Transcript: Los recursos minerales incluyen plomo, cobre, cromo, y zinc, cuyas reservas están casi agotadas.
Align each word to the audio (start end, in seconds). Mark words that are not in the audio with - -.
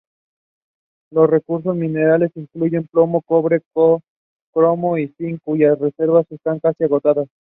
Los 1.11 1.29
recursos 1.29 1.75
minerales 1.75 2.31
incluyen 2.33 2.87
plomo, 2.87 3.21
cobre, 3.21 3.61
cromo, 4.51 4.97
y 4.97 5.09
zinc, 5.09 5.39
cuyas 5.43 5.77
reservas 5.77 6.25
están 6.31 6.59
casi 6.59 6.85
agotadas. 6.85 7.27